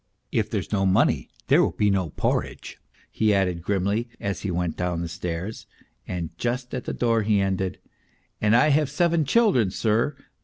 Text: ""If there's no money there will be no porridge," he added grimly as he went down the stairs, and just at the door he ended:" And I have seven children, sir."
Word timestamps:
""If 0.31 0.49
there's 0.49 0.71
no 0.71 0.83
money 0.83 1.29
there 1.45 1.61
will 1.61 1.73
be 1.73 1.91
no 1.91 2.09
porridge," 2.09 2.79
he 3.11 3.35
added 3.35 3.61
grimly 3.61 4.09
as 4.19 4.41
he 4.41 4.49
went 4.49 4.75
down 4.75 5.01
the 5.03 5.07
stairs, 5.07 5.67
and 6.07 6.35
just 6.39 6.73
at 6.73 6.85
the 6.85 6.91
door 6.93 7.21
he 7.21 7.39
ended:" 7.39 7.77
And 8.41 8.55
I 8.55 8.69
have 8.69 8.89
seven 8.89 9.25
children, 9.25 9.69
sir." 9.69 10.15